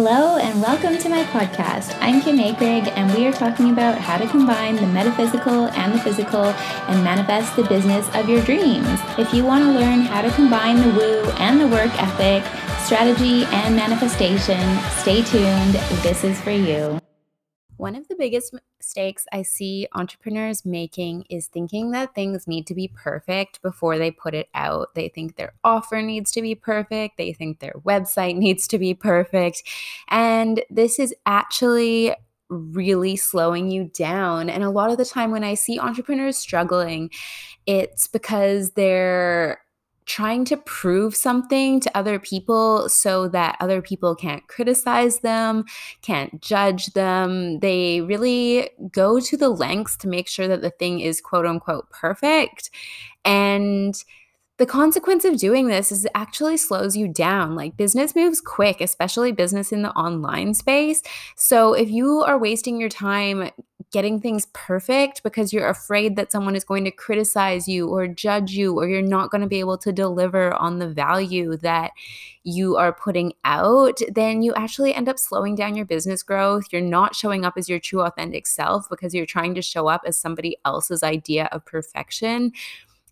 Hello, 0.00 0.36
and 0.36 0.62
welcome 0.62 0.96
to 0.96 1.08
my 1.08 1.24
podcast. 1.24 1.92
I'm 2.00 2.20
Kim 2.20 2.36
Akrig, 2.38 2.86
and 2.96 3.12
we 3.14 3.26
are 3.26 3.32
talking 3.32 3.70
about 3.70 3.98
how 3.98 4.16
to 4.16 4.28
combine 4.28 4.76
the 4.76 4.86
metaphysical 4.86 5.66
and 5.70 5.92
the 5.92 5.98
physical 5.98 6.44
and 6.44 7.02
manifest 7.02 7.56
the 7.56 7.64
business 7.64 8.08
of 8.14 8.28
your 8.28 8.40
dreams. 8.44 9.00
If 9.18 9.34
you 9.34 9.44
want 9.44 9.64
to 9.64 9.72
learn 9.72 10.02
how 10.02 10.22
to 10.22 10.30
combine 10.30 10.76
the 10.76 10.90
woo 10.96 11.28
and 11.40 11.60
the 11.60 11.66
work 11.66 11.90
ethic, 12.00 12.44
strategy, 12.84 13.42
and 13.46 13.74
manifestation, 13.74 14.78
stay 15.00 15.22
tuned. 15.24 15.74
This 16.04 16.22
is 16.22 16.40
for 16.42 16.52
you. 16.52 17.00
One 17.78 17.94
of 17.94 18.08
the 18.08 18.16
biggest 18.16 18.52
mistakes 18.80 19.24
I 19.32 19.42
see 19.42 19.86
entrepreneurs 19.94 20.66
making 20.66 21.26
is 21.30 21.46
thinking 21.46 21.92
that 21.92 22.12
things 22.12 22.48
need 22.48 22.66
to 22.66 22.74
be 22.74 22.88
perfect 22.88 23.62
before 23.62 23.98
they 23.98 24.10
put 24.10 24.34
it 24.34 24.48
out. 24.52 24.96
They 24.96 25.08
think 25.08 25.36
their 25.36 25.52
offer 25.62 26.02
needs 26.02 26.32
to 26.32 26.42
be 26.42 26.56
perfect, 26.56 27.16
they 27.16 27.32
think 27.32 27.60
their 27.60 27.74
website 27.86 28.36
needs 28.36 28.66
to 28.68 28.80
be 28.80 28.94
perfect. 28.94 29.62
And 30.08 30.60
this 30.68 30.98
is 30.98 31.14
actually 31.24 32.16
really 32.48 33.14
slowing 33.14 33.70
you 33.70 33.84
down. 33.94 34.50
And 34.50 34.64
a 34.64 34.70
lot 34.70 34.90
of 34.90 34.98
the 34.98 35.04
time, 35.04 35.30
when 35.30 35.44
I 35.44 35.54
see 35.54 35.78
entrepreneurs 35.78 36.36
struggling, 36.36 37.10
it's 37.64 38.08
because 38.08 38.72
they're 38.72 39.60
trying 40.08 40.42
to 40.46 40.56
prove 40.56 41.14
something 41.14 41.80
to 41.80 41.96
other 41.96 42.18
people 42.18 42.88
so 42.88 43.28
that 43.28 43.56
other 43.60 43.82
people 43.82 44.16
can't 44.16 44.48
criticize 44.48 45.20
them, 45.20 45.64
can't 46.00 46.40
judge 46.40 46.86
them. 46.94 47.60
They 47.60 48.00
really 48.00 48.70
go 48.90 49.20
to 49.20 49.36
the 49.36 49.50
lengths 49.50 49.96
to 49.98 50.08
make 50.08 50.26
sure 50.26 50.48
that 50.48 50.62
the 50.62 50.70
thing 50.70 51.00
is 51.00 51.20
quote 51.20 51.46
unquote 51.46 51.90
perfect. 51.90 52.70
And 53.24 53.94
the 54.56 54.66
consequence 54.66 55.24
of 55.24 55.38
doing 55.38 55.68
this 55.68 55.92
is 55.92 56.06
it 56.06 56.10
actually 56.14 56.56
slows 56.56 56.96
you 56.96 57.06
down. 57.06 57.54
Like 57.54 57.76
business 57.76 58.16
moves 58.16 58.40
quick, 58.40 58.80
especially 58.80 59.30
business 59.30 59.72
in 59.72 59.82
the 59.82 59.92
online 59.92 60.54
space. 60.54 61.02
So 61.36 61.74
if 61.74 61.90
you 61.90 62.22
are 62.22 62.38
wasting 62.38 62.80
your 62.80 62.88
time 62.88 63.50
getting 63.90 64.20
things 64.20 64.46
perfect 64.52 65.22
because 65.22 65.52
you're 65.52 65.68
afraid 65.68 66.16
that 66.16 66.30
someone 66.30 66.54
is 66.54 66.64
going 66.64 66.84
to 66.84 66.90
criticize 66.90 67.66
you 67.66 67.88
or 67.88 68.06
judge 68.06 68.52
you 68.52 68.78
or 68.78 68.86
you're 68.86 69.00
not 69.00 69.30
going 69.30 69.40
to 69.40 69.46
be 69.46 69.60
able 69.60 69.78
to 69.78 69.92
deliver 69.92 70.52
on 70.54 70.78
the 70.78 70.88
value 70.88 71.56
that 71.56 71.92
you 72.44 72.76
are 72.76 72.92
putting 72.92 73.32
out, 73.44 74.00
then 74.10 74.42
you 74.42 74.54
actually 74.54 74.94
end 74.94 75.08
up 75.08 75.18
slowing 75.18 75.54
down 75.54 75.74
your 75.74 75.84
business 75.84 76.22
growth. 76.22 76.64
You're 76.70 76.82
not 76.82 77.14
showing 77.14 77.44
up 77.44 77.54
as 77.56 77.68
your 77.68 77.78
true 77.78 78.02
authentic 78.02 78.46
self 78.46 78.88
because 78.88 79.14
you're 79.14 79.26
trying 79.26 79.54
to 79.54 79.62
show 79.62 79.88
up 79.88 80.02
as 80.06 80.16
somebody 80.16 80.56
else's 80.64 81.02
idea 81.02 81.48
of 81.52 81.64
perfection 81.64 82.52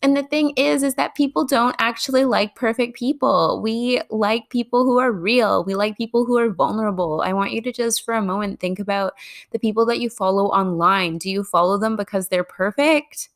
and 0.03 0.17
the 0.17 0.23
thing 0.23 0.53
is, 0.57 0.83
is 0.83 0.95
that 0.95 1.15
people 1.15 1.45
don't 1.45 1.77
actually 1.79 2.25
like 2.25 2.55
perfect 2.55 2.97
people. 2.97 3.61
We 3.63 4.01
like 4.11 4.51
people 4.51 4.85
who 4.85 4.99
are 4.99 5.13
real. 5.13 5.65
We 5.65 5.75
like 5.75 5.97
people 5.97 6.25
who 6.25 6.39
are 6.39 6.51
vulnerable. 6.51 7.23
I 7.25 7.33
want 7.33 7.53
you 7.53 7.61
to 7.63 7.73
just 7.73 8.05
for 8.05 8.15
a 8.15 8.23
moment 8.23 8.61
think 8.61 8.79
about 8.79 9.15
the 9.51 9.59
people 9.59 9.87
that 9.87 10.01
you 10.01 10.11
follow 10.11 10.47
online. 10.47 11.19
Do 11.19 11.31
you 11.31 11.43
follow 11.45 11.79
them 11.79 11.97
because 11.97 12.29
they're 12.29 12.45
perfect? 12.45 13.31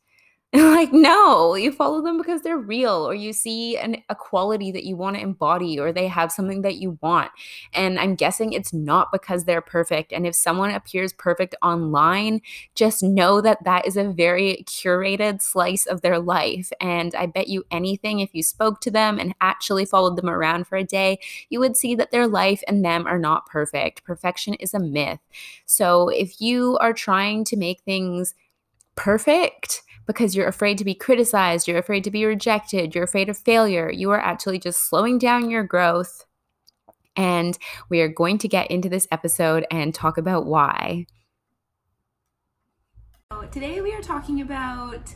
like 0.55 0.91
no 0.91 1.55
you 1.55 1.71
follow 1.71 2.01
them 2.01 2.17
because 2.17 2.41
they're 2.41 2.57
real 2.57 3.07
or 3.07 3.15
you 3.15 3.31
see 3.31 3.77
an, 3.77 3.95
a 4.09 4.15
quality 4.15 4.69
that 4.69 4.83
you 4.83 4.97
want 4.97 5.15
to 5.15 5.21
embody 5.21 5.79
or 5.79 5.93
they 5.93 6.07
have 6.07 6.29
something 6.29 6.61
that 6.61 6.75
you 6.75 6.97
want. 7.01 7.31
And 7.73 7.97
i'm 7.97 8.15
guessing 8.15 8.51
it's 8.51 8.73
not 8.73 9.13
because 9.13 9.45
they're 9.45 9.61
perfect 9.61 10.11
and 10.11 10.27
if 10.27 10.35
someone 10.35 10.71
appears 10.71 11.13
perfect 11.13 11.55
online 11.61 12.41
just 12.75 13.01
know 13.01 13.39
that 13.39 13.63
that 13.63 13.87
is 13.87 13.95
a 13.95 14.11
very 14.11 14.65
curated 14.67 15.41
slice 15.41 15.85
of 15.85 16.01
their 16.01 16.19
life. 16.19 16.69
And 16.81 17.15
i 17.15 17.27
bet 17.27 17.47
you 17.47 17.63
anything 17.71 18.19
if 18.19 18.31
you 18.33 18.43
spoke 18.43 18.81
to 18.81 18.91
them 18.91 19.19
and 19.19 19.33
actually 19.39 19.85
followed 19.85 20.17
them 20.17 20.29
around 20.29 20.67
for 20.67 20.75
a 20.75 20.83
day 20.83 21.19
you 21.49 21.59
would 21.61 21.77
see 21.77 21.95
that 21.95 22.11
their 22.11 22.27
life 22.27 22.61
and 22.67 22.83
them 22.83 23.07
are 23.07 23.19
not 23.19 23.45
perfect. 23.45 24.03
Perfection 24.03 24.55
is 24.55 24.73
a 24.73 24.79
myth. 24.79 25.19
So 25.65 26.09
if 26.09 26.41
you 26.41 26.77
are 26.81 26.93
trying 26.93 27.45
to 27.45 27.55
make 27.57 27.81
things 27.81 28.33
perfect 28.95 29.81
because 30.07 30.35
you're 30.35 30.47
afraid 30.47 30.77
to 30.77 30.85
be 30.85 30.93
criticized, 30.93 31.67
you're 31.67 31.77
afraid 31.77 32.03
to 32.03 32.11
be 32.11 32.25
rejected, 32.25 32.93
you're 32.93 33.03
afraid 33.03 33.29
of 33.29 33.37
failure. 33.37 33.89
You 33.91 34.11
are 34.11 34.19
actually 34.19 34.59
just 34.59 34.89
slowing 34.89 35.17
down 35.17 35.49
your 35.49 35.63
growth. 35.63 36.25
And 37.15 37.57
we 37.89 38.01
are 38.01 38.07
going 38.07 38.37
to 38.39 38.47
get 38.47 38.71
into 38.71 38.89
this 38.89 39.07
episode 39.11 39.65
and 39.69 39.93
talk 39.93 40.17
about 40.17 40.45
why. 40.45 41.05
Today, 43.51 43.81
we 43.81 43.93
are 43.93 44.01
talking 44.01 44.41
about 44.41 45.13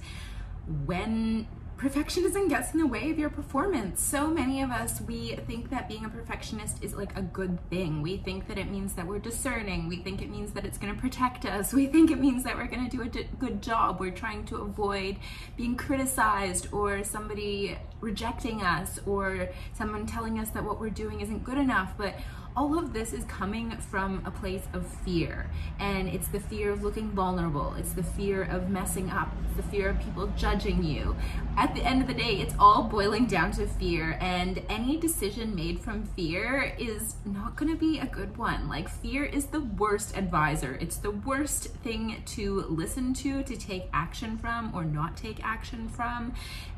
when 0.86 1.48
perfectionism 1.78 2.50
gets 2.50 2.74
in 2.74 2.80
the 2.80 2.88
way 2.88 3.12
of 3.12 3.20
your 3.20 3.30
performance. 3.30 4.02
So 4.02 4.28
many 4.28 4.62
of 4.62 4.72
us, 4.72 5.02
we 5.02 5.36
think 5.48 5.70
that 5.72 5.90
being 5.90 6.06
a 6.06 6.10
perfectionist 6.10 6.84
is 6.84 6.94
like 6.94 7.16
a 7.18 7.22
good 7.22 7.60
thing. 7.70 8.02
We 8.02 8.18
think 8.18 8.48
that 8.48 8.58
it 8.58 8.72
means 8.72 8.94
that 8.94 9.06
we're 9.06 9.20
discerning. 9.20 9.90
We 9.90 9.98
think 9.98 10.22
it 10.22 10.30
means 10.30 10.52
that 10.54 10.66
it's 10.66 10.78
going 10.78 10.96
to 10.96 11.00
protect 11.00 11.46
us. 11.46 11.74
We 11.74 11.88
think 11.88 12.12
it 12.12 12.20
means 12.20 12.44
that 12.46 12.56
we're 12.56 12.68
going 12.68 12.90
to 12.90 12.98
do 12.98 13.04
a 13.04 13.08
good 13.08 13.62
job. 13.62 14.00
We're 14.00 14.12
trying 14.12 14.46
to 14.46 14.58
avoid 14.58 15.18
being 15.58 15.76
criticized 15.76 16.70
or 16.72 17.04
somebody 17.04 17.78
rejecting 18.00 18.62
us 18.62 19.00
or 19.06 19.50
someone 19.74 20.06
telling 20.06 20.40
us 20.40 20.50
that 20.52 20.64
what 20.64 20.80
we're 20.80 20.90
doing 20.90 21.22
isn't 21.22 21.44
good 21.44 21.58
enough. 21.58 21.94
But 21.98 22.16
all 22.58 22.80
of 22.80 22.94
this 22.94 23.14
is 23.14 23.24
coming 23.26 23.72
from 23.78 24.22
a 24.26 24.32
place 24.32 24.64
of 24.74 24.88
fear. 24.88 25.50
And 25.80 26.08
it's 26.08 26.28
the 26.28 26.40
fear 26.40 26.72
of 26.72 26.84
looking 26.84 27.10
vulnerable, 27.12 27.74
it's 27.78 27.94
the 27.94 28.04
fear 28.04 28.44
of 28.44 28.70
messing 28.70 29.10
up, 29.10 29.32
it's 29.46 29.58
the 29.58 29.64
fear 29.64 29.90
of 29.90 30.00
people 30.00 30.28
judging 30.38 30.84
you. 30.84 31.16
At 31.58 31.76
the 31.76 31.84
end 31.84 32.02
of 32.02 32.08
the 32.08 32.14
day, 32.14 32.36
it's 32.36 32.54
all 32.60 32.84
boiling 32.84 33.26
down 33.26 33.52
to 33.54 33.68
fear. 33.68 34.18
And 34.22 34.62
any 34.70 34.98
decision 34.98 35.56
made 35.56 35.80
from 35.80 36.06
fear 36.16 36.74
is 36.78 37.16
not 37.26 37.56
going 37.56 37.72
to 37.72 37.78
be 37.78 38.00
a 38.00 38.06
good 38.06 38.38
one. 38.38 38.70
Like, 38.70 38.90
fear 38.90 39.26
is 39.26 39.48
the 39.48 39.62
worst 39.62 40.16
advisor, 40.18 40.78
it's 40.80 40.98
the 40.98 41.12
worst 41.12 41.68
thing 41.84 42.24
to 42.26 42.62
listen 42.70 43.14
to, 43.16 43.44
to 43.44 43.58
take 43.58 43.90
action 43.94 44.38
from, 44.38 44.72
or 44.74 44.86
not 44.86 45.18
take 45.18 45.44
action 45.44 45.90
from. 45.90 46.34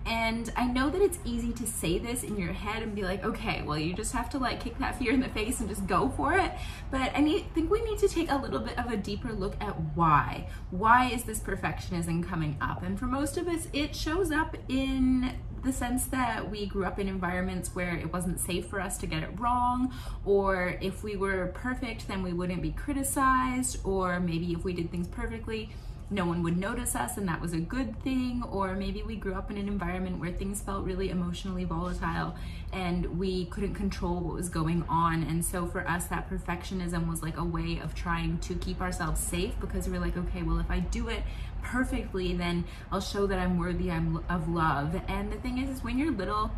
And 0.07 0.51
I 0.55 0.65
know 0.67 0.89
that 0.89 1.01
it's 1.01 1.19
easy 1.25 1.51
to 1.53 1.67
say 1.67 1.99
this 1.99 2.23
in 2.23 2.37
your 2.37 2.53
head 2.53 2.81
and 2.81 2.95
be 2.95 3.03
like, 3.03 3.25
okay, 3.25 3.61
well, 3.63 3.77
you 3.77 3.93
just 3.93 4.13
have 4.13 4.29
to 4.31 4.39
like 4.39 4.61
kick 4.61 4.77
that 4.79 4.97
fear 4.97 5.11
in 5.11 5.19
the 5.19 5.27
face 5.29 5.59
and 5.59 5.67
just 5.67 5.85
go 5.85 6.09
for 6.15 6.33
it. 6.33 6.53
But 6.89 7.11
I 7.13 7.19
need, 7.19 7.53
think 7.53 7.69
we 7.69 7.81
need 7.81 7.99
to 7.99 8.07
take 8.07 8.31
a 8.31 8.37
little 8.37 8.59
bit 8.59 8.79
of 8.79 8.89
a 8.89 8.95
deeper 8.95 9.33
look 9.33 9.55
at 9.59 9.73
why. 9.95 10.47
Why 10.71 11.09
is 11.09 11.23
this 11.23 11.39
perfectionism 11.39 12.27
coming 12.27 12.57
up? 12.61 12.83
And 12.83 12.97
for 12.97 13.05
most 13.05 13.37
of 13.37 13.47
us, 13.47 13.67
it 13.73 13.95
shows 13.95 14.31
up 14.31 14.55
in 14.69 15.33
the 15.63 15.73
sense 15.73 16.05
that 16.05 16.49
we 16.49 16.65
grew 16.65 16.85
up 16.85 16.99
in 16.99 17.07
environments 17.07 17.75
where 17.75 17.95
it 17.95 18.13
wasn't 18.13 18.39
safe 18.39 18.67
for 18.67 18.79
us 18.79 18.97
to 18.99 19.07
get 19.07 19.23
it 19.23 19.29
wrong, 19.37 19.93
or 20.23 20.77
if 20.79 21.03
we 21.03 21.17
were 21.17 21.47
perfect, 21.47 22.07
then 22.07 22.23
we 22.23 22.31
wouldn't 22.31 22.61
be 22.61 22.71
criticized, 22.71 23.79
or 23.83 24.19
maybe 24.19 24.53
if 24.53 24.63
we 24.63 24.71
did 24.71 24.89
things 24.91 25.07
perfectly, 25.07 25.69
no 26.09 26.25
one 26.25 26.41
would 26.43 26.57
notice 26.57 26.95
us 26.95 27.17
and 27.17 27.27
that 27.27 27.41
was 27.41 27.53
a 27.53 27.59
good 27.59 28.01
thing. 28.01 28.43
Or 28.49 28.75
maybe 28.75 29.03
we 29.03 29.15
grew 29.15 29.33
up 29.33 29.51
in 29.51 29.57
an 29.57 29.67
environment 29.67 30.19
where 30.19 30.31
things 30.31 30.61
felt 30.61 30.85
really 30.85 31.09
emotionally 31.09 31.65
volatile 31.65 32.35
and 32.71 33.19
we 33.19 33.45
couldn't 33.45 33.73
control 33.73 34.15
what 34.21 34.35
was 34.35 34.49
going 34.49 34.85
on. 34.87 35.23
And 35.23 35.43
so 35.43 35.65
for 35.65 35.85
us 35.87 36.05
that 36.05 36.29
perfectionism 36.29 37.09
was 37.09 37.21
like 37.21 37.37
a 37.37 37.43
way 37.43 37.79
of 37.83 37.93
trying 37.93 38.39
to 38.39 38.55
keep 38.55 38.81
ourselves 38.81 39.19
safe 39.19 39.53
because 39.59 39.89
we 39.89 39.97
are 39.97 40.01
like 40.01 40.17
okay 40.17 40.43
well 40.43 40.59
if 40.59 40.71
I 40.71 40.79
do 40.79 41.09
it 41.09 41.23
perfectly 41.61 42.33
then 42.33 42.63
I'll 42.91 43.01
show 43.01 43.27
that 43.27 43.39
I'm 43.39 43.57
worthy 43.57 43.91
of 43.91 44.47
love. 44.49 45.01
And 45.07 45.31
the 45.31 45.37
thing 45.37 45.57
is 45.57 45.69
is 45.69 45.83
when 45.83 45.97
you're 45.97 46.11
little 46.11 46.51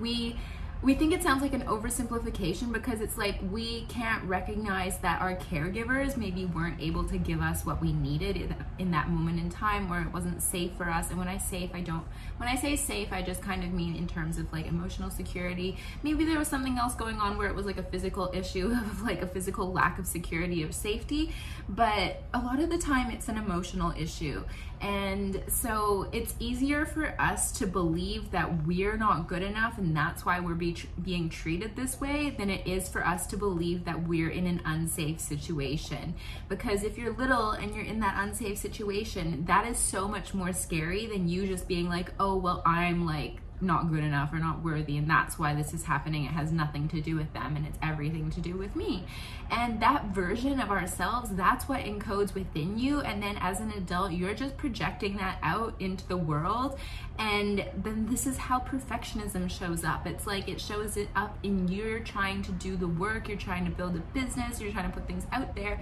we 0.00 0.36
we 0.84 0.92
think 0.94 1.14
it 1.14 1.22
sounds 1.22 1.40
like 1.40 1.54
an 1.54 1.62
oversimplification 1.62 2.70
because 2.70 3.00
it's 3.00 3.16
like 3.16 3.36
we 3.50 3.86
can't 3.86 4.22
recognize 4.24 4.98
that 4.98 5.18
our 5.22 5.34
caregivers 5.34 6.18
maybe 6.18 6.44
weren't 6.44 6.78
able 6.78 7.02
to 7.04 7.16
give 7.16 7.40
us 7.40 7.64
what 7.64 7.80
we 7.80 7.90
needed 7.90 8.54
in 8.78 8.90
that 8.90 9.08
moment 9.08 9.40
in 9.40 9.48
time 9.48 9.88
where 9.88 10.02
it 10.02 10.12
wasn't 10.12 10.42
safe 10.42 10.72
for 10.76 10.90
us. 10.90 11.08
And 11.08 11.18
when 11.18 11.26
i 11.26 11.38
say 11.38 11.54
safe 11.54 11.70
i 11.74 11.80
don't 11.80 12.04
when 12.36 12.48
i 12.48 12.56
say 12.56 12.76
safe 12.76 13.12
i 13.12 13.22
just 13.22 13.40
kind 13.40 13.62
of 13.62 13.72
mean 13.72 13.94
in 13.94 14.06
terms 14.06 14.38
of 14.38 14.52
like 14.52 14.66
emotional 14.66 15.08
security. 15.08 15.78
Maybe 16.02 16.24
there 16.26 16.38
was 16.38 16.48
something 16.48 16.76
else 16.76 16.94
going 16.94 17.16
on 17.16 17.38
where 17.38 17.48
it 17.48 17.54
was 17.54 17.64
like 17.64 17.78
a 17.78 17.82
physical 17.82 18.30
issue 18.34 18.72
of 18.90 19.02
like 19.02 19.22
a 19.22 19.26
physical 19.26 19.72
lack 19.72 19.98
of 19.98 20.06
security 20.06 20.62
of 20.62 20.74
safety. 20.74 21.32
But 21.66 22.22
a 22.34 22.40
lot 22.40 22.60
of 22.60 22.68
the 22.68 22.78
time 22.78 23.10
it's 23.10 23.28
an 23.28 23.38
emotional 23.38 23.94
issue 23.96 24.44
and 24.84 25.42
so 25.48 26.10
it's 26.12 26.34
easier 26.38 26.84
for 26.84 27.18
us 27.18 27.50
to 27.52 27.66
believe 27.66 28.30
that 28.32 28.66
we're 28.66 28.98
not 28.98 29.28
good 29.28 29.42
enough 29.42 29.78
and 29.78 29.96
that's 29.96 30.26
why 30.26 30.38
we're 30.40 30.52
be 30.52 30.74
tr- 30.74 30.86
being 31.02 31.30
treated 31.30 31.74
this 31.74 32.02
way 32.02 32.34
than 32.36 32.50
it 32.50 32.66
is 32.66 32.86
for 32.86 33.02
us 33.02 33.26
to 33.28 33.38
believe 33.38 33.86
that 33.86 34.06
we're 34.06 34.28
in 34.28 34.46
an 34.46 34.60
unsafe 34.66 35.20
situation. 35.20 36.14
Because 36.50 36.82
if 36.82 36.98
you're 36.98 37.14
little 37.14 37.52
and 37.52 37.74
you're 37.74 37.86
in 37.86 37.98
that 38.00 38.16
unsafe 38.18 38.58
situation, 38.58 39.46
that 39.46 39.66
is 39.66 39.78
so 39.78 40.06
much 40.06 40.34
more 40.34 40.52
scary 40.52 41.06
than 41.06 41.28
you 41.30 41.46
just 41.46 41.66
being 41.66 41.88
like, 41.88 42.12
oh, 42.20 42.36
well, 42.36 42.62
I'm 42.66 43.06
like 43.06 43.36
not 43.60 43.90
good 43.90 44.04
enough 44.04 44.32
or 44.32 44.38
not 44.38 44.62
worthy 44.62 44.96
and 44.96 45.08
that's 45.08 45.38
why 45.38 45.54
this 45.54 45.72
is 45.72 45.84
happening. 45.84 46.24
It 46.24 46.32
has 46.32 46.52
nothing 46.52 46.88
to 46.88 47.00
do 47.00 47.16
with 47.16 47.32
them 47.32 47.56
and 47.56 47.66
it's 47.66 47.78
everything 47.82 48.30
to 48.30 48.40
do 48.40 48.56
with 48.56 48.74
me. 48.76 49.04
And 49.50 49.80
that 49.80 50.06
version 50.06 50.60
of 50.60 50.70
ourselves 50.70 51.30
that's 51.30 51.68
what 51.68 51.80
encodes 51.80 52.34
within 52.34 52.78
you 52.78 53.00
and 53.00 53.22
then 53.22 53.36
as 53.40 53.60
an 53.60 53.70
adult 53.72 54.12
you're 54.12 54.34
just 54.34 54.56
projecting 54.56 55.16
that 55.16 55.38
out 55.42 55.74
into 55.80 56.06
the 56.08 56.16
world 56.16 56.78
and 57.18 57.64
then 57.82 58.06
this 58.06 58.26
is 58.26 58.36
how 58.36 58.58
perfectionism 58.60 59.48
shows 59.50 59.84
up. 59.84 60.06
It's 60.06 60.26
like 60.26 60.48
it 60.48 60.60
shows 60.60 60.96
it 60.96 61.08
up 61.14 61.38
in 61.42 61.68
you're 61.68 62.00
trying 62.00 62.42
to 62.42 62.52
do 62.52 62.76
the 62.76 62.88
work 62.88 63.28
you're 63.28 63.36
trying 63.36 63.64
to 63.64 63.70
build 63.70 63.96
a 63.96 64.00
business 64.18 64.60
you're 64.60 64.72
trying 64.72 64.90
to 64.90 64.96
put 64.96 65.06
things 65.06 65.26
out 65.32 65.54
there 65.54 65.80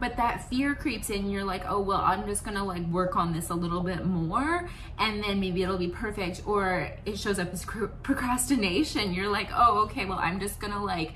but 0.00 0.16
that 0.16 0.48
fear 0.48 0.74
creeps 0.74 1.10
in. 1.10 1.30
You're 1.30 1.44
like 1.44 1.64
oh 1.68 1.80
well 1.80 2.00
i'm 2.00 2.26
just 2.26 2.44
gonna 2.44 2.64
like 2.64 2.86
work 2.86 3.16
on 3.16 3.32
this 3.32 3.50
a 3.50 3.54
little 3.54 3.82
bit 3.82 4.04
more 4.04 4.68
and 4.98 5.22
then 5.22 5.40
maybe 5.40 5.62
it'll 5.62 5.78
be 5.78 5.88
perfect 5.88 6.42
or 6.46 6.90
it 7.04 7.18
shows 7.18 7.38
up 7.38 7.52
as 7.52 7.64
procrastination. 7.64 9.12
You're 9.14 9.28
like 9.28 9.48
oh 9.54 9.84
okay 9.84 10.04
well 10.04 10.18
i'm 10.18 10.40
just 10.40 10.60
gonna 10.60 10.82
like 10.82 11.12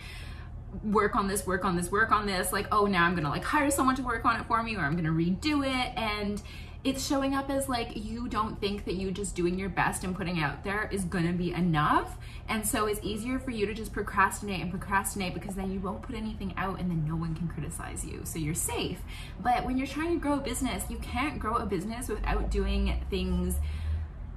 work 0.84 1.16
on 1.16 1.28
this 1.28 1.46
work 1.46 1.64
on 1.64 1.76
this 1.76 1.90
work 1.90 2.12
on 2.12 2.26
this. 2.26 2.52
Like 2.52 2.66
oh 2.72 2.86
now 2.86 3.04
i'm 3.04 3.14
gonna 3.14 3.30
like 3.30 3.44
hire 3.44 3.70
someone 3.70 3.96
to 3.96 4.02
work 4.02 4.24
on 4.24 4.40
it 4.40 4.46
for 4.46 4.62
me 4.62 4.76
or 4.76 4.80
i'm 4.80 4.96
gonna 4.96 5.10
redo 5.10 5.66
it. 5.66 5.92
And 5.96 6.42
it's 6.84 7.06
showing 7.06 7.34
up 7.34 7.50
as 7.50 7.68
like 7.68 7.96
you 7.96 8.28
don't 8.28 8.60
think 8.60 8.84
that 8.84 8.94
you 8.94 9.10
just 9.10 9.34
doing 9.34 9.58
your 9.58 9.68
best 9.68 10.04
and 10.04 10.16
putting 10.16 10.38
out 10.40 10.62
there 10.62 10.88
is 10.92 11.04
gonna 11.04 11.32
be 11.32 11.52
enough. 11.52 12.16
And 12.48 12.66
so 12.66 12.86
it's 12.86 13.00
easier 13.02 13.38
for 13.38 13.50
you 13.50 13.66
to 13.66 13.74
just 13.74 13.92
procrastinate 13.92 14.60
and 14.60 14.70
procrastinate 14.70 15.34
because 15.34 15.54
then 15.54 15.72
you 15.72 15.80
won't 15.80 16.02
put 16.02 16.14
anything 16.14 16.54
out 16.56 16.80
and 16.80 16.90
then 16.90 17.04
no 17.06 17.16
one 17.16 17.34
can 17.34 17.48
criticize 17.48 18.04
you. 18.04 18.20
So 18.24 18.38
you're 18.38 18.54
safe. 18.54 19.00
But 19.40 19.66
when 19.66 19.76
you're 19.76 19.88
trying 19.88 20.12
to 20.12 20.20
grow 20.20 20.34
a 20.34 20.40
business, 20.40 20.84
you 20.88 20.98
can't 20.98 21.38
grow 21.38 21.56
a 21.56 21.66
business 21.66 22.08
without 22.08 22.50
doing 22.50 22.98
things 23.10 23.56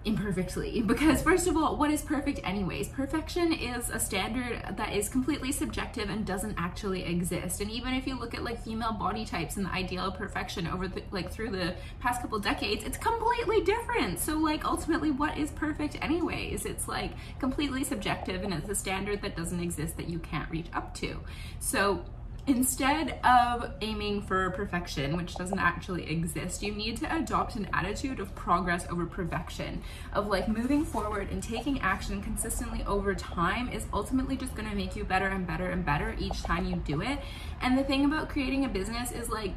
imperfectly. 0.06 0.81
Because 0.92 1.21
first 1.21 1.48
of 1.48 1.56
all 1.56 1.77
what 1.77 1.89
is 1.89 2.01
perfect 2.01 2.42
anyways? 2.44 2.89
Perfection 2.89 3.53
is 3.53 3.89
a 3.89 4.00
standard 4.00 4.62
that 4.77 4.94
is 4.94 5.07
completely 5.09 5.51
subjective 5.51 6.09
and 6.09 6.25
doesn't 6.25 6.56
actually 6.57 7.03
exist. 7.03 7.62
And 7.62 7.71
even 7.71 7.94
if 7.94 8.06
you 8.06 8.19
look 8.19 8.33
at 8.33 8.44
like 8.44 8.63
female 8.63 8.94
body 8.94 9.25
types 9.25 9.57
and 9.57 9.65
the 9.65 9.71
ideal 9.71 10.06
of 10.06 10.15
perfection 10.15 10.68
over 10.68 10.88
the 10.88 11.01
like 11.12 11.31
through 11.31 11.51
the 11.51 11.75
past 12.00 12.21
couple 12.21 12.39
decades 12.39 12.83
it's 12.83 12.98
completely 12.98 13.62
different. 13.62 14.19
So 14.19 14.38
like 14.38 14.65
ultimately 14.65 15.12
what 15.12 15.38
is 15.38 15.51
perfect 15.51 15.98
anyways? 16.01 16.65
It's 16.65 16.88
like 16.88 17.12
completely 17.39 17.83
subjective 17.83 18.44
and 18.44 18.53
it's 18.53 18.69
a 18.69 18.75
standard 18.75 19.21
that 19.21 19.36
doesn't 19.36 19.59
exist 19.59 19.98
that 19.98 20.09
you 20.09 20.19
can't 20.19 20.50
reach 20.51 20.68
up 20.74 20.94
to. 20.95 21.19
So 21.59 22.03
Instead 22.47 23.19
of 23.23 23.71
aiming 23.81 24.19
for 24.19 24.49
perfection, 24.51 25.15
which 25.15 25.35
doesn't 25.35 25.59
actually 25.59 26.09
exist, 26.09 26.63
you 26.63 26.71
need 26.71 26.97
to 26.97 27.15
adopt 27.15 27.55
an 27.55 27.67
attitude 27.71 28.19
of 28.19 28.33
progress 28.33 28.88
over 28.89 29.05
perfection, 29.05 29.81
of 30.11 30.25
like 30.25 30.47
moving 30.47 30.83
forward 30.83 31.29
and 31.29 31.43
taking 31.43 31.79
action 31.81 32.19
consistently 32.19 32.83
over 32.88 33.13
time 33.13 33.69
is 33.69 33.85
ultimately 33.93 34.35
just 34.35 34.55
gonna 34.55 34.73
make 34.73 34.95
you 34.95 35.03
better 35.03 35.27
and 35.27 35.45
better 35.45 35.69
and 35.69 35.85
better 35.85 36.15
each 36.17 36.41
time 36.41 36.65
you 36.65 36.77
do 36.77 37.01
it. 37.01 37.19
And 37.61 37.77
the 37.77 37.83
thing 37.83 38.05
about 38.05 38.29
creating 38.29 38.65
a 38.65 38.69
business 38.69 39.11
is 39.11 39.29
like, 39.29 39.53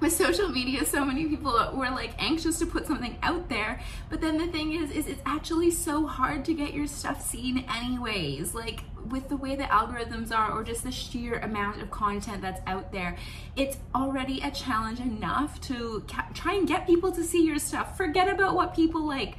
with 0.00 0.12
social 0.12 0.48
media 0.48 0.84
so 0.84 1.04
many 1.04 1.26
people 1.26 1.52
were 1.74 1.90
like 1.90 2.10
anxious 2.18 2.58
to 2.58 2.66
put 2.66 2.86
something 2.86 3.18
out 3.22 3.48
there. 3.48 3.80
But 4.08 4.20
then 4.20 4.38
the 4.38 4.46
thing 4.46 4.72
is 4.72 4.90
is 4.90 5.06
it's 5.06 5.22
actually 5.26 5.70
so 5.70 6.06
hard 6.06 6.44
to 6.46 6.54
get 6.54 6.74
your 6.74 6.86
stuff 6.86 7.24
seen 7.24 7.64
anyways. 7.74 8.54
Like 8.54 8.80
with 9.08 9.28
the 9.28 9.36
way 9.36 9.56
the 9.56 9.64
algorithms 9.64 10.30
are 10.30 10.52
or 10.52 10.62
just 10.62 10.84
the 10.84 10.92
sheer 10.92 11.38
amount 11.38 11.80
of 11.80 11.90
content 11.90 12.42
that's 12.42 12.60
out 12.66 12.92
there 12.92 13.16
it's 13.56 13.78
already 13.94 14.40
a 14.42 14.50
challenge 14.50 15.00
enough 15.00 15.60
to 15.62 16.04
ca- 16.06 16.28
try 16.34 16.54
and 16.54 16.68
get 16.68 16.86
people 16.86 17.10
to 17.12 17.24
see 17.24 17.44
your 17.44 17.58
stuff. 17.58 17.96
Forget 17.96 18.28
about 18.28 18.54
what 18.54 18.74
people 18.74 19.06
like 19.06 19.36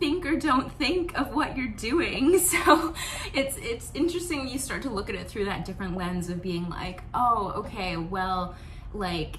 think 0.00 0.24
or 0.24 0.36
don't 0.36 0.72
think 0.72 1.16
of 1.18 1.34
what 1.34 1.56
you're 1.56 1.68
doing. 1.68 2.40
So 2.44 2.94
it's 3.32 3.56
it's 3.56 3.90
interesting 3.94 4.48
you 4.48 4.58
start 4.58 4.82
to 4.82 4.90
look 4.90 5.08
at 5.08 5.16
it 5.16 5.28
through 5.28 5.46
that 5.46 5.64
different 5.64 5.96
lens 5.96 6.28
of 6.28 6.40
being 6.40 6.68
like, 6.68 7.02
oh, 7.12 7.52
okay, 7.56 7.96
well, 7.96 8.54
like 8.92 9.38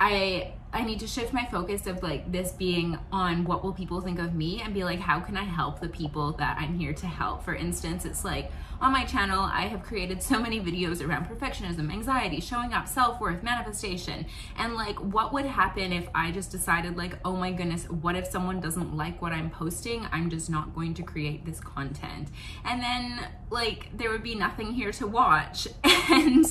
I 0.00 0.54
I 0.72 0.84
need 0.84 1.00
to 1.00 1.06
shift 1.06 1.32
my 1.32 1.46
focus 1.46 1.86
of 1.86 2.02
like 2.02 2.30
this 2.30 2.52
being 2.52 2.98
on 3.10 3.44
what 3.44 3.64
will 3.64 3.72
people 3.72 4.00
think 4.00 4.18
of 4.18 4.34
me 4.34 4.62
and 4.62 4.72
be 4.72 4.84
like 4.84 5.00
how 5.00 5.20
can 5.20 5.36
I 5.36 5.44
help 5.44 5.80
the 5.80 5.88
people 5.88 6.32
that 6.32 6.56
I'm 6.60 6.78
here 6.78 6.92
to 6.92 7.06
help. 7.06 7.44
For 7.44 7.54
instance, 7.54 8.04
it's 8.04 8.24
like 8.24 8.50
on 8.80 8.92
my 8.92 9.04
channel, 9.04 9.40
I 9.40 9.62
have 9.66 9.82
created 9.82 10.22
so 10.22 10.40
many 10.40 10.58
videos 10.58 11.06
around 11.06 11.26
perfectionism, 11.26 11.92
anxiety, 11.92 12.40
showing 12.40 12.72
up, 12.72 12.88
self-worth, 12.88 13.42
manifestation, 13.42 14.24
and 14.56 14.74
like 14.74 14.96
what 14.96 15.34
would 15.34 15.44
happen 15.44 15.92
if 15.92 16.08
I 16.14 16.30
just 16.30 16.50
decided 16.50 16.96
like, 16.96 17.18
"Oh 17.22 17.36
my 17.36 17.52
goodness, 17.52 17.84
what 17.90 18.16
if 18.16 18.26
someone 18.26 18.58
doesn't 18.58 18.96
like 18.96 19.20
what 19.20 19.32
I'm 19.32 19.50
posting? 19.50 20.06
I'm 20.12 20.30
just 20.30 20.48
not 20.48 20.74
going 20.74 20.94
to 20.94 21.02
create 21.02 21.44
this 21.44 21.60
content." 21.60 22.28
And 22.64 22.82
then 22.82 23.28
like 23.50 23.90
there 23.94 24.10
would 24.10 24.22
be 24.22 24.34
nothing 24.34 24.72
here 24.72 24.92
to 24.92 25.06
watch 25.06 25.68
and 25.84 26.46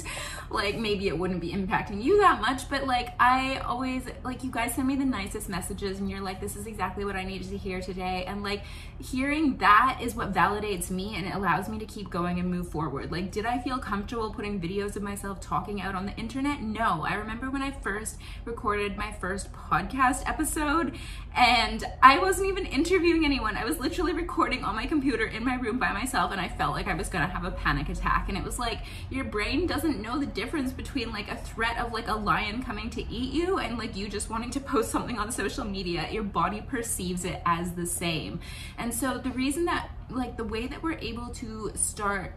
like 0.51 0.77
maybe 0.77 1.07
it 1.07 1.17
wouldn't 1.17 1.41
be 1.41 1.51
impacting 1.51 2.03
you 2.03 2.19
that 2.19 2.41
much, 2.41 2.69
but 2.69 2.85
like 2.85 3.15
I 3.19 3.57
always 3.57 4.03
like 4.23 4.43
you 4.43 4.51
guys 4.51 4.75
send 4.75 4.87
me 4.87 4.95
the 4.95 5.05
nicest 5.05 5.49
messages 5.49 5.99
and 5.99 6.09
you're 6.09 6.21
like 6.21 6.39
this 6.39 6.55
is 6.55 6.67
exactly 6.67 7.05
what 7.05 7.15
I 7.15 7.23
needed 7.23 7.49
to 7.49 7.57
hear 7.57 7.81
today 7.81 8.23
and 8.27 8.43
like 8.43 8.63
hearing 8.99 9.57
that 9.57 9.99
is 10.01 10.15
what 10.15 10.33
validates 10.33 10.89
me 10.89 11.15
and 11.15 11.25
it 11.25 11.33
allows 11.33 11.67
me 11.67 11.79
to 11.79 11.85
keep 11.85 12.09
going 12.09 12.19
going 12.19 12.39
and 12.39 12.51
move 12.51 12.67
forward. 12.67 13.11
Like, 13.11 13.31
did 13.31 13.45
I 13.45 13.59
feel 13.59 13.77
comfortable 13.77 14.31
putting 14.31 14.59
videos 14.59 14.95
of 14.97 15.01
myself 15.01 15.39
talking 15.39 15.81
out 15.81 15.95
on 15.95 16.05
the 16.05 16.15
internet? 16.17 16.61
No. 16.61 17.05
I 17.07 17.15
remember 17.15 17.49
when 17.49 17.61
I 17.61 17.71
first 17.71 18.17
recorded 18.45 18.97
my 18.97 19.13
first 19.13 19.51
podcast 19.53 20.23
episode 20.27 20.95
and 21.35 21.85
I 22.03 22.19
wasn't 22.19 22.49
even 22.49 22.65
interviewing 22.65 23.23
anyone. 23.23 23.55
I 23.55 23.63
was 23.63 23.79
literally 23.79 24.11
recording 24.11 24.65
on 24.65 24.75
my 24.75 24.85
computer 24.85 25.25
in 25.25 25.45
my 25.45 25.55
room 25.55 25.79
by 25.79 25.93
myself 25.93 26.31
and 26.31 26.41
I 26.41 26.49
felt 26.49 26.75
like 26.75 26.87
I 26.87 26.93
was 26.93 27.07
gonna 27.07 27.27
have 27.27 27.45
a 27.45 27.51
panic 27.51 27.87
attack. 27.87 28.27
And 28.27 28.37
it 28.37 28.43
was 28.43 28.59
like, 28.59 28.79
your 29.09 29.23
brain 29.23 29.65
doesn't 29.65 30.01
know 30.01 30.19
the 30.19 30.25
difference 30.25 30.73
between 30.73 31.11
like 31.11 31.31
a 31.31 31.37
threat 31.37 31.77
of 31.79 31.93
like 31.93 32.09
a 32.09 32.15
lion 32.15 32.63
coming 32.63 32.89
to 32.91 33.01
eat 33.09 33.31
you 33.31 33.59
and 33.59 33.77
like 33.77 33.95
you 33.99 34.09
just 34.09 34.29
wanting 34.29 34.49
to 34.51 34.59
post 34.71 34.89
something 34.89 35.19
on 35.19 35.31
social 35.31 35.65
media. 35.65 36.07
Your 36.11 36.23
body 36.23 36.61
perceives 36.61 37.25
it 37.25 37.41
as 37.45 37.73
the 37.73 37.85
same. 37.85 38.39
And 38.77 38.93
so 38.93 39.17
the 39.17 39.31
reason 39.31 39.65
that 39.65 39.89
like 40.09 40.37
the 40.37 40.43
way 40.43 40.67
that 40.67 40.81
we're 40.81 40.97
able 40.97 41.29
to 41.35 41.71
start 41.75 42.33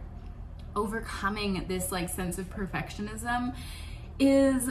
overcoming 0.75 1.65
this 1.67 1.91
like 1.91 2.09
sense 2.09 2.37
of 2.37 2.49
perfectionism 2.49 3.55
is 4.19 4.69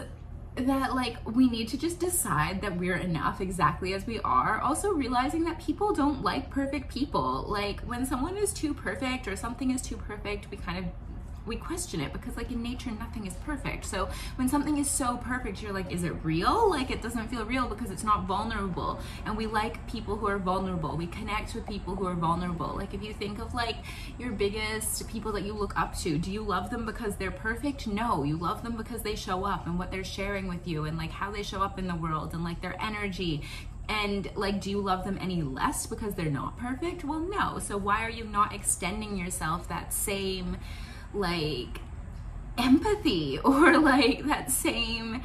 that 0.55 0.95
like 0.95 1.17
we 1.35 1.49
need 1.49 1.67
to 1.69 1.79
just 1.79 1.99
decide 1.99 2.61
that 2.61 2.77
we're 2.77 2.97
enough 2.97 3.41
exactly 3.41 3.95
as 3.95 4.07
we 4.07 4.21
are 4.21 4.61
also 4.61 4.91
realizing 4.93 5.45
that 5.45 5.59
people 5.59 5.95
don't 5.95 6.23
like 6.23 6.51
perfect 6.51 6.93
people 6.93 7.47
like 7.49 7.81
when 7.81 8.05
someone 8.05 8.37
is 8.37 8.53
too 8.53 8.75
perfect 8.75 9.27
or 9.27 9.35
something 9.35 9.71
is 9.71 9.81
too 9.81 9.97
perfect 9.97 10.51
we 10.51 10.57
kind 10.59 10.79
of 10.79 10.85
we 11.47 11.57
question 11.57 12.01
it 12.01 12.13
because 12.13 12.37
like 12.37 12.51
in 12.51 12.63
nature 12.63 12.91
nothing 12.91 13.27
is 13.27 13.35
perfect. 13.35 13.85
So 13.85 14.09
when 14.37 14.49
something 14.49 14.79
is 14.79 14.89
so 14.89 15.17
perfect 15.19 15.63
you're 15.63 15.73
like 15.73 15.91
is 15.93 16.05
it 16.05 16.15
real? 16.23 16.71
Like 16.71 16.91
it 16.91 17.03
doesn't 17.03 17.29
feel 17.29 17.45
real 17.45 17.69
because 17.69 17.91
it's 17.91 18.05
not 18.05 18.25
vulnerable. 18.25 19.01
And 19.27 19.37
we 19.37 19.47
like 19.47 19.85
people 19.89 20.17
who 20.17 20.27
are 20.29 20.39
vulnerable. 20.39 20.97
We 20.97 21.07
connect 21.07 21.55
with 21.55 21.67
people 21.67 21.95
who 21.97 22.07
are 22.07 22.15
vulnerable. 22.15 22.75
Like 22.77 22.95
if 22.95 23.03
you 23.03 23.13
think 23.13 23.41
of 23.41 23.55
like 23.55 23.77
your 24.19 24.33
biggest 24.33 25.09
people 25.09 25.33
that 25.33 25.43
you 25.43 25.53
look 25.53 25.79
up 25.79 25.97
to 25.99 26.19
do 26.19 26.31
you 26.31 26.43
love 26.43 26.71
them 26.71 26.87
because 26.87 27.17
they're 27.17 27.31
perfect? 27.31 27.87
No 27.87 28.23
you 28.23 28.37
love 28.37 28.63
them 28.63 28.77
because 28.77 29.03
they 29.03 29.17
show 29.17 29.45
up 29.45 29.67
and 29.67 29.79
what 29.79 29.91
they're 29.91 30.05
sharing 30.05 30.49
with 30.49 30.67
you 30.67 30.85
and 30.85 30.97
like 30.97 31.11
how 31.11 31.31
they 31.31 31.43
show 31.43 31.63
up 31.63 31.79
in 31.79 31.89
the 31.89 31.97
world 31.97 32.35
and 32.35 32.45
like 32.45 32.61
their 32.61 32.81
energy. 32.81 33.43
And 33.89 34.31
like 34.37 34.61
do 34.61 34.71
you 34.71 34.81
love 34.81 35.05
them 35.05 35.19
any 35.21 35.43
less 35.43 35.87
because 35.87 36.15
they're 36.15 36.31
not 36.31 36.57
perfect? 36.57 37.05
Well 37.05 37.21
no. 37.21 37.59
So 37.59 37.77
why 37.77 38.05
are 38.05 38.11
you 38.11 38.25
not 38.25 38.55
extending 38.55 39.17
yourself 39.17 39.69
that 39.69 39.93
same 39.93 40.57
like 41.15 41.81
empathy 42.59 43.39
or 43.45 43.79
like 43.79 44.27
that 44.27 44.51
same 44.51 45.23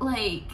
like 0.00 0.44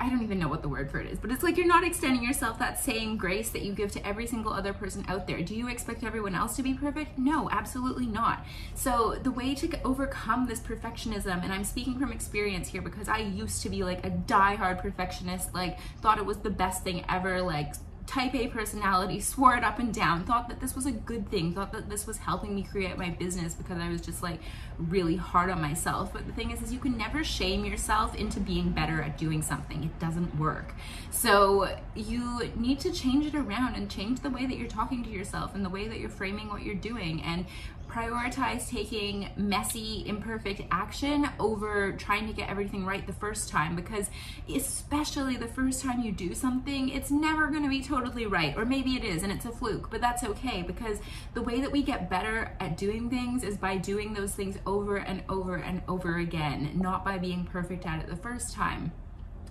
I 0.00 0.10
don't 0.10 0.22
even 0.22 0.38
know 0.38 0.48
what 0.48 0.60
the 0.60 0.68
word 0.68 0.90
for 0.90 1.00
it 1.00 1.10
is, 1.10 1.18
but 1.18 1.30
it's 1.30 1.42
like 1.42 1.56
you're 1.56 1.66
not 1.66 1.82
extending 1.82 2.22
yourself 2.22 2.58
that 2.58 2.78
same 2.78 3.16
grace 3.16 3.48
that 3.50 3.62
you 3.62 3.72
give 3.72 3.90
to 3.92 4.06
every 4.06 4.26
single 4.26 4.52
other 4.52 4.74
person 4.74 5.04
out 5.08 5.26
there. 5.26 5.40
Do 5.40 5.54
you 5.54 5.68
expect 5.68 6.02
everyone 6.02 6.34
else 6.34 6.56
to 6.56 6.62
be 6.62 6.74
perfect? 6.74 7.16
No, 7.16 7.48
absolutely 7.50 8.06
not. 8.06 8.44
So, 8.74 9.18
the 9.22 9.30
way 9.30 9.54
to 9.54 9.82
overcome 9.82 10.46
this 10.46 10.60
perfectionism, 10.60 11.42
and 11.42 11.52
I'm 11.52 11.64
speaking 11.64 11.98
from 11.98 12.12
experience 12.12 12.68
here 12.68 12.82
because 12.82 13.08
I 13.08 13.18
used 13.18 13.62
to 13.62 13.70
be 13.70 13.82
like 13.82 14.04
a 14.04 14.10
die-hard 14.10 14.80
perfectionist, 14.80 15.54
like 15.54 15.78
thought 16.02 16.18
it 16.18 16.26
was 16.26 16.38
the 16.38 16.50
best 16.50 16.82
thing 16.82 17.04
ever, 17.08 17.40
like 17.40 17.74
type 18.06 18.34
A 18.34 18.48
personality, 18.48 19.20
swore 19.20 19.56
it 19.56 19.64
up 19.64 19.78
and 19.78 19.92
down, 19.92 20.24
thought 20.24 20.48
that 20.48 20.60
this 20.60 20.74
was 20.76 20.86
a 20.86 20.92
good 20.92 21.30
thing, 21.30 21.54
thought 21.54 21.72
that 21.72 21.88
this 21.88 22.06
was 22.06 22.18
helping 22.18 22.54
me 22.54 22.62
create 22.62 22.98
my 22.98 23.10
business 23.10 23.54
because 23.54 23.78
I 23.78 23.88
was 23.88 24.00
just 24.00 24.22
like 24.22 24.40
really 24.78 25.16
hard 25.16 25.50
on 25.50 25.60
myself. 25.60 26.12
But 26.12 26.26
the 26.26 26.32
thing 26.32 26.50
is, 26.50 26.60
is 26.62 26.72
you 26.72 26.78
can 26.78 26.98
never 26.98 27.24
shame 27.24 27.64
yourself 27.64 28.14
into 28.14 28.40
being 28.40 28.70
better 28.70 29.00
at 29.00 29.16
doing 29.16 29.42
something. 29.42 29.84
It 29.84 29.98
doesn't 29.98 30.38
work. 30.38 30.74
So 31.10 31.76
you 31.94 32.50
need 32.56 32.80
to 32.80 32.92
change 32.92 33.26
it 33.26 33.34
around 33.34 33.74
and 33.74 33.90
change 33.90 34.20
the 34.20 34.30
way 34.30 34.46
that 34.46 34.56
you're 34.56 34.68
talking 34.68 35.02
to 35.04 35.10
yourself 35.10 35.54
and 35.54 35.64
the 35.64 35.70
way 35.70 35.88
that 35.88 35.98
you're 35.98 36.10
framing 36.10 36.48
what 36.48 36.62
you're 36.62 36.74
doing 36.74 37.22
and 37.22 37.46
prioritize 37.94 38.68
taking 38.68 39.30
messy, 39.36 40.02
imperfect 40.06 40.62
action 40.72 41.28
over 41.38 41.92
trying 41.92 42.26
to 42.26 42.32
get 42.32 42.48
everything 42.48 42.84
right 42.84 43.06
the 43.06 43.12
first 43.12 43.48
time 43.48 43.76
because, 43.76 44.10
especially 44.52 45.36
the 45.36 45.46
first 45.46 45.80
time 45.80 46.00
you 46.00 46.10
do 46.10 46.34
something, 46.34 46.88
it's 46.88 47.12
never 47.12 47.46
going 47.46 47.62
to 47.62 47.68
be 47.68 47.80
totally 47.80 48.26
right. 48.26 48.56
Or 48.56 48.64
maybe 48.64 48.96
it 48.96 49.04
is 49.04 49.22
and 49.22 49.30
it's 49.30 49.44
a 49.44 49.52
fluke, 49.52 49.90
but 49.90 50.00
that's 50.00 50.24
okay 50.24 50.62
because 50.62 50.98
the 51.34 51.42
way 51.42 51.60
that 51.60 51.70
we 51.70 51.84
get 51.84 52.10
better 52.10 52.56
at 52.58 52.76
doing 52.76 53.08
things 53.08 53.44
is 53.44 53.56
by 53.56 53.76
doing 53.76 54.12
those 54.12 54.32
things 54.34 54.58
over 54.66 54.96
and 54.96 55.22
over 55.28 55.54
and 55.54 55.80
over 55.86 56.18
again, 56.18 56.72
not 56.74 57.04
by 57.04 57.18
being 57.18 57.44
perfect 57.44 57.86
at 57.86 58.00
it 58.00 58.08
the 58.08 58.16
first 58.16 58.52
time. 58.52 58.90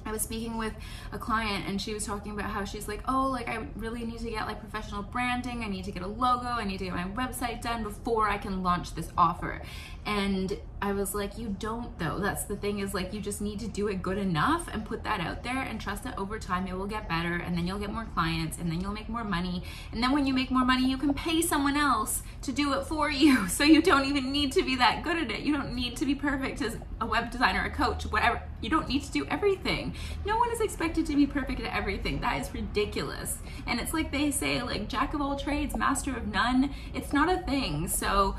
I 0.06 0.12
was 0.12 0.22
speaking 0.22 0.58
with 0.58 0.74
a 1.12 1.18
client 1.18 1.66
and 1.68 1.82
she 1.82 1.94
was 1.94 2.06
talking 2.06 2.32
about 2.32 2.50
how 2.50 2.64
she's 2.64 2.88
like, 2.88 3.02
oh, 3.08 3.28
like 3.28 3.48
I 3.48 3.68
really 3.76 4.06
need 4.06 4.20
to 4.20 4.30
get 4.30 4.48
like 4.48 4.60
professional 4.60 5.04
branding. 5.04 5.64
I 5.64 5.68
need 5.68 5.86
to 5.86 5.92
get 5.92 6.04
a 6.04 6.08
logo. 6.08 6.48
I 6.48 6.66
need 6.66 6.80
to 6.80 6.86
get 6.86 6.94
my 6.94 7.06
website 7.06 7.62
done 7.62 7.84
before 7.84 8.30
I 8.30 8.38
can 8.38 8.64
launch 8.64 8.96
this 8.96 9.10
offer. 9.18 9.62
And 10.06 10.58
I 10.84 10.92
was 10.92 11.16
like, 11.16 11.38
you 11.38 11.56
don't 11.60 11.98
though. 11.98 12.20
That's 12.20 12.44
the 12.44 12.58
thing 12.58 12.80
is 12.80 12.94
like 12.94 13.14
you 13.14 13.22
just 13.22 13.40
need 13.40 13.62
to 13.62 13.70
do 13.70 13.88
it 13.88 14.02
good 14.02 14.18
enough 14.18 14.68
and 14.68 14.84
put 14.84 15.06
that 15.06 15.22
out 15.22 15.42
there 15.42 15.62
and 15.62 15.80
trust 15.80 16.04
that 16.04 16.20
over 16.20 16.38
time 16.38 16.68
it 16.68 16.78
will 16.78 16.88
get 16.88 17.08
better 17.08 17.36
and 17.36 17.58
then 17.58 17.66
you'll 17.66 17.80
get 17.80 17.90
more 17.90 18.04
clients 18.14 18.58
and 18.58 18.70
then 18.70 18.82
you'll 18.82 18.92
make 18.92 19.08
more 19.08 19.24
money. 19.24 19.64
And 19.94 20.04
then 20.04 20.12
when 20.12 20.28
you 20.28 20.34
make 20.34 20.52
more 20.52 20.66
money, 20.66 20.86
you 20.86 20.98
can 20.98 21.14
pay 21.14 21.42
someone 21.42 21.78
else 21.78 22.22
to 22.42 22.52
do 22.52 22.74
it 22.74 22.86
for 22.86 23.10
you. 23.10 23.48
So 23.54 23.64
you 23.64 23.84
don't 23.84 24.06
even 24.06 24.32
need 24.32 24.52
to 24.54 24.64
be 24.64 24.76
that 24.78 25.04
good 25.04 25.16
at 25.16 25.32
it. 25.32 25.42
You 25.42 25.54
don't 25.54 25.76
need 25.76 25.96
to 25.98 26.06
be 26.06 26.16
perfect 26.16 26.62
as 26.62 26.78
a 27.00 27.06
web 27.06 27.30
designer, 27.32 27.64
a 27.64 27.70
coach, 27.70 28.04
whatever. 28.04 28.42
You 28.62 28.70
don't 28.70 28.90
need 28.90 29.04
to 29.04 29.12
do 29.12 29.26
everything. 29.28 29.94
No 30.26 30.38
one 30.38 30.52
is 30.52 30.60
expected 30.60 31.06
to 31.06 31.16
be 31.16 31.28
perfect 31.28 31.62
at 31.62 31.74
everything. 31.74 32.20
That 32.22 32.42
is 32.42 32.52
ridiculous. 32.52 33.38
And 33.68 33.80
it's 33.80 33.94
like 33.94 34.12
they 34.12 34.32
say 34.32 34.62
like 34.64 34.90
jack 34.90 35.14
of 35.14 35.22
all 35.22 35.38
trades, 35.38 35.78
master 35.78 36.18
of 36.18 36.28
none. 36.28 36.74
It's 36.96 37.14
not 37.14 37.30
a 37.30 37.38
thing. 37.44 37.88
So 37.88 38.36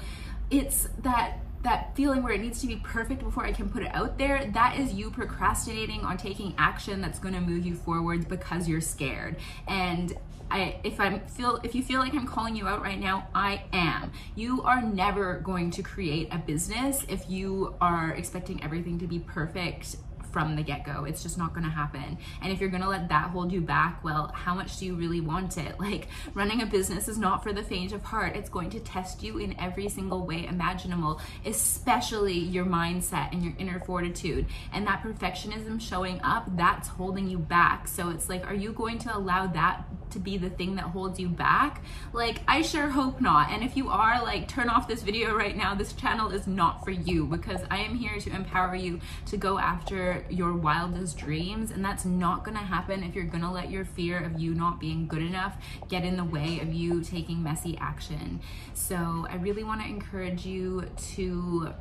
it's 0.50 0.88
that 1.02 1.43
that 1.64 1.94
feeling 1.96 2.22
where 2.22 2.32
it 2.32 2.40
needs 2.40 2.60
to 2.60 2.66
be 2.66 2.76
perfect 2.76 3.22
before 3.22 3.44
I 3.44 3.52
can 3.52 3.68
put 3.68 3.82
it 3.82 3.94
out 3.94 4.16
there, 4.18 4.50
that 4.52 4.78
is 4.78 4.94
you 4.94 5.10
procrastinating 5.10 6.02
on 6.02 6.16
taking 6.16 6.54
action 6.56 7.00
that's 7.00 7.18
going 7.18 7.34
to 7.34 7.40
move 7.40 7.66
you 7.66 7.74
forward 7.74 8.28
because 8.28 8.68
you're 8.68 8.80
scared. 8.80 9.36
And 9.66 10.16
I, 10.50 10.76
if 10.84 11.00
I 11.00 11.18
feel 11.20 11.58
if 11.64 11.74
you 11.74 11.82
feel 11.82 12.00
like 12.00 12.14
I'm 12.14 12.26
calling 12.26 12.54
you 12.54 12.68
out 12.68 12.82
right 12.82 13.00
now, 13.00 13.26
I 13.34 13.64
am. 13.72 14.12
You 14.36 14.62
are 14.62 14.82
never 14.82 15.40
going 15.40 15.70
to 15.72 15.82
create 15.82 16.28
a 16.30 16.38
business 16.38 17.04
if 17.08 17.28
you 17.28 17.74
are 17.80 18.10
expecting 18.10 18.62
everything 18.62 18.98
to 19.00 19.06
be 19.06 19.18
perfect 19.18 19.96
from 20.34 20.56
the 20.56 20.64
get 20.64 20.84
go. 20.84 21.04
It's 21.04 21.22
just 21.22 21.38
not 21.38 21.54
going 21.54 21.62
to 21.62 21.70
happen. 21.70 22.18
And 22.42 22.52
if 22.52 22.60
you're 22.60 22.68
going 22.68 22.82
to 22.82 22.88
let 22.88 23.08
that 23.08 23.30
hold 23.30 23.52
you 23.52 23.60
back, 23.60 24.02
well, 24.02 24.32
how 24.34 24.52
much 24.52 24.80
do 24.80 24.84
you 24.84 24.96
really 24.96 25.20
want 25.20 25.56
it? 25.56 25.76
Like, 25.84 26.08
running 26.32 26.62
a 26.62 26.66
business 26.66 27.08
is 27.08 27.18
not 27.18 27.42
for 27.42 27.52
the 27.52 27.62
faint 27.62 27.92
of 27.92 28.02
heart. 28.02 28.34
It's 28.36 28.48
going 28.48 28.70
to 28.70 28.80
test 28.80 29.22
you 29.22 29.36
in 29.36 29.54
every 29.60 29.90
single 29.90 30.26
way 30.26 30.46
imaginable, 30.46 31.20
especially 31.44 32.38
your 32.38 32.64
mindset 32.64 33.30
and 33.32 33.44
your 33.44 33.52
inner 33.58 33.80
fortitude. 33.80 34.46
And 34.72 34.86
that 34.86 35.02
perfectionism 35.02 35.78
showing 35.78 36.22
up, 36.22 36.56
that's 36.56 36.88
holding 36.88 37.28
you 37.28 37.38
back. 37.38 37.86
So 37.86 38.08
it's 38.08 38.30
like, 38.30 38.46
are 38.46 38.54
you 38.54 38.72
going 38.72 38.98
to 39.00 39.14
allow 39.14 39.46
that 39.48 39.84
to 40.10 40.18
be 40.18 40.36
the 40.36 40.50
thing 40.50 40.76
that 40.76 40.84
holds 40.84 41.18
you 41.18 41.28
back? 41.28 41.82
Like, 42.12 42.40
I 42.46 42.62
sure 42.62 42.88
hope 42.88 43.20
not. 43.20 43.50
And 43.50 43.62
if 43.62 43.76
you 43.76 43.88
are, 43.88 44.22
like, 44.22 44.48
turn 44.48 44.68
off 44.68 44.88
this 44.88 45.02
video 45.02 45.34
right 45.34 45.56
now. 45.56 45.74
This 45.74 45.92
channel 45.92 46.30
is 46.30 46.46
not 46.46 46.84
for 46.84 46.90
you 46.90 47.26
because 47.26 47.60
I 47.70 47.78
am 47.78 47.96
here 47.96 48.18
to 48.18 48.30
empower 48.30 48.74
you 48.74 49.00
to 49.26 49.36
go 49.36 49.58
after 49.58 50.24
your 50.28 50.54
wildest 50.54 51.18
dreams. 51.18 51.70
And 51.70 51.84
that's 51.84 52.04
not 52.04 52.44
gonna 52.44 52.58
happen 52.58 53.02
if 53.02 53.14
you're 53.14 53.24
gonna 53.24 53.52
let 53.52 53.70
your 53.70 53.84
fear 53.84 54.22
of 54.22 54.38
you 54.38 54.54
not 54.54 54.80
being 54.80 55.06
good 55.06 55.22
enough 55.22 55.56
get 55.88 56.04
in 56.04 56.16
the 56.16 56.24
way 56.24 56.60
of 56.60 56.72
you 56.72 57.02
taking 57.02 57.42
messy 57.42 57.76
action. 57.80 58.40
So 58.72 59.26
I 59.30 59.36
really 59.36 59.64
wanna 59.64 59.84
encourage 59.84 60.46
you 60.46 60.88
to 61.14 61.72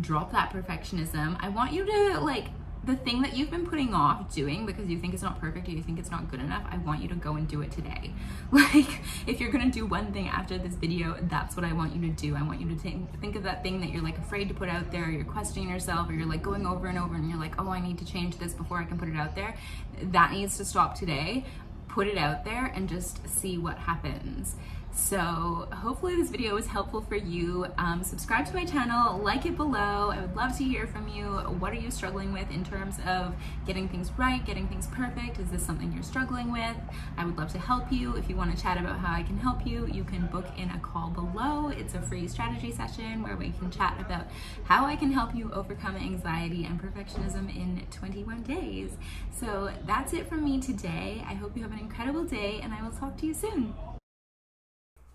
drop 0.00 0.32
that 0.32 0.52
perfectionism. 0.52 1.36
I 1.40 1.48
want 1.48 1.72
you 1.72 1.84
to 1.84 2.20
like 2.20 2.46
the 2.84 2.96
thing 2.96 3.22
that 3.22 3.34
you've 3.34 3.50
been 3.50 3.66
putting 3.66 3.94
off 3.94 4.34
doing 4.34 4.66
because 4.66 4.88
you 4.88 4.98
think 4.98 5.14
it's 5.14 5.22
not 5.22 5.40
perfect 5.40 5.68
or 5.68 5.70
you 5.70 5.82
think 5.82 5.98
it's 5.98 6.10
not 6.10 6.30
good 6.30 6.40
enough, 6.40 6.64
I 6.70 6.78
want 6.78 7.00
you 7.02 7.08
to 7.08 7.14
go 7.14 7.34
and 7.34 7.48
do 7.48 7.62
it 7.62 7.70
today. 7.70 8.12
Like, 8.52 9.00
if 9.26 9.40
you're 9.40 9.50
gonna 9.50 9.70
do 9.70 9.84
one 9.84 10.12
thing 10.12 10.28
after 10.28 10.58
this 10.58 10.74
video, 10.74 11.16
that's 11.22 11.56
what 11.56 11.64
I 11.64 11.72
want 11.72 11.94
you 11.94 12.00
to 12.02 12.08
do. 12.08 12.36
I 12.36 12.42
want 12.42 12.60
you 12.60 12.68
to 12.68 12.76
think, 12.76 13.20
think 13.20 13.36
of 13.36 13.42
that 13.44 13.62
thing 13.62 13.80
that 13.80 13.90
you're 13.90 14.02
like 14.02 14.18
afraid 14.18 14.48
to 14.48 14.54
put 14.54 14.68
out 14.68 14.92
there, 14.92 15.04
or 15.04 15.10
you're 15.10 15.24
questioning 15.24 15.68
yourself, 15.68 16.08
or 16.08 16.12
you're 16.12 16.26
like 16.26 16.42
going 16.42 16.66
over 16.66 16.86
and 16.86 16.98
over 16.98 17.14
and 17.14 17.28
you're 17.28 17.38
like, 17.38 17.60
oh, 17.60 17.68
I 17.68 17.80
need 17.80 17.98
to 17.98 18.04
change 18.04 18.38
this 18.38 18.52
before 18.54 18.78
I 18.78 18.84
can 18.84 18.98
put 18.98 19.08
it 19.08 19.16
out 19.16 19.34
there. 19.34 19.56
That 20.02 20.32
needs 20.32 20.56
to 20.58 20.64
stop 20.64 20.94
today. 20.94 21.44
Put 21.88 22.06
it 22.06 22.18
out 22.18 22.44
there 22.44 22.66
and 22.66 22.88
just 22.88 23.26
see 23.28 23.58
what 23.58 23.78
happens. 23.78 24.56
So 24.94 25.68
hopefully 25.72 26.14
this 26.16 26.30
video 26.30 26.54
was 26.54 26.68
helpful 26.68 27.00
for 27.00 27.16
you. 27.16 27.66
Um, 27.78 28.04
subscribe 28.04 28.46
to 28.46 28.54
my 28.54 28.64
channel, 28.64 29.18
like 29.18 29.44
it 29.44 29.56
below. 29.56 30.10
I 30.10 30.20
would 30.20 30.36
love 30.36 30.56
to 30.58 30.64
hear 30.64 30.86
from 30.86 31.08
you. 31.08 31.24
What 31.58 31.72
are 31.72 31.76
you 31.76 31.90
struggling 31.90 32.32
with 32.32 32.48
in 32.50 32.64
terms 32.64 32.98
of 33.04 33.34
getting 33.66 33.88
things 33.88 34.12
right, 34.16 34.44
getting 34.46 34.68
things 34.68 34.86
perfect? 34.86 35.40
Is 35.40 35.50
this 35.50 35.64
something 35.64 35.92
you're 35.92 36.04
struggling 36.04 36.52
with? 36.52 36.76
I 37.18 37.24
would 37.24 37.36
love 37.36 37.50
to 37.52 37.58
help 37.58 37.90
you. 37.90 38.16
If 38.16 38.30
you 38.30 38.36
want 38.36 38.56
to 38.56 38.62
chat 38.62 38.78
about 38.78 38.98
how 38.98 39.12
I 39.12 39.24
can 39.24 39.36
help 39.36 39.66
you, 39.66 39.86
you 39.88 40.04
can 40.04 40.26
book 40.28 40.46
in 40.56 40.70
a 40.70 40.78
call 40.78 41.10
below. 41.10 41.68
It's 41.68 41.94
a 41.94 42.00
free 42.00 42.28
strategy 42.28 42.70
session 42.70 43.22
where 43.24 43.36
we 43.36 43.50
can 43.50 43.72
chat 43.72 43.96
about 44.00 44.26
how 44.64 44.86
I 44.86 44.94
can 44.94 45.10
help 45.10 45.34
you 45.34 45.50
overcome 45.52 45.96
anxiety 45.96 46.64
and 46.64 46.80
perfectionism 46.80 47.54
in 47.54 47.84
21 47.90 48.42
days. 48.42 48.92
So 49.32 49.72
that's 49.86 50.12
it 50.12 50.28
from 50.28 50.44
me 50.44 50.60
today. 50.60 51.24
I 51.28 51.34
hope 51.34 51.56
you 51.56 51.62
have 51.62 51.72
an 51.72 51.80
incredible 51.80 52.24
day 52.24 52.60
and 52.62 52.72
I 52.72 52.80
will 52.82 52.92
talk 52.92 53.16
to 53.18 53.26
you 53.26 53.34
soon. 53.34 53.74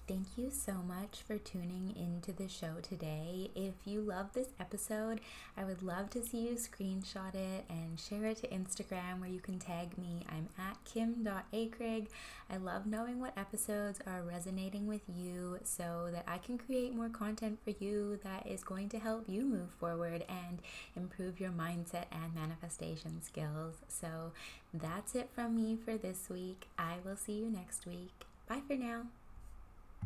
Thank 0.09 0.39
you 0.39 0.49
so 0.49 0.73
much 0.73 1.21
for 1.27 1.37
tuning 1.37 1.93
into 1.95 2.31
the 2.31 2.49
show 2.49 2.77
today. 2.81 3.51
If 3.53 3.75
you 3.85 4.01
love 4.01 4.33
this 4.33 4.47
episode, 4.59 5.21
I 5.55 5.63
would 5.63 5.83
love 5.83 6.09
to 6.09 6.25
see 6.25 6.47
you 6.47 6.55
screenshot 6.55 7.35
it 7.35 7.65
and 7.69 7.99
share 7.99 8.25
it 8.25 8.37
to 8.37 8.47
Instagram 8.47 9.19
where 9.19 9.29
you 9.29 9.39
can 9.39 9.59
tag 9.59 9.99
me. 9.99 10.25
I'm 10.27 10.49
at 10.57 10.83
kim.acrig. 10.83 12.07
I 12.49 12.57
love 12.57 12.87
knowing 12.87 13.19
what 13.19 13.37
episodes 13.37 13.99
are 14.07 14.23
resonating 14.23 14.87
with 14.87 15.03
you 15.07 15.59
so 15.63 16.09
that 16.11 16.23
I 16.27 16.39
can 16.39 16.57
create 16.57 16.95
more 16.95 17.09
content 17.09 17.59
for 17.63 17.73
you 17.79 18.19
that 18.23 18.47
is 18.47 18.63
going 18.63 18.89
to 18.89 18.97
help 18.97 19.25
you 19.29 19.43
move 19.43 19.69
forward 19.79 20.25
and 20.27 20.57
improve 20.95 21.39
your 21.39 21.51
mindset 21.51 22.05
and 22.11 22.33
manifestation 22.33 23.21
skills. 23.21 23.75
So 23.87 24.31
that's 24.73 25.13
it 25.13 25.29
from 25.35 25.55
me 25.55 25.77
for 25.77 25.97
this 25.97 26.29
week. 26.31 26.65
I 26.79 26.95
will 27.05 27.15
see 27.15 27.33
you 27.33 27.51
next 27.51 27.85
week. 27.85 28.25
Bye 28.47 28.61
for 28.67 28.75
now. 28.75 29.03